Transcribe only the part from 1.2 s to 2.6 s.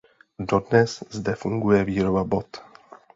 funguje výroba bot.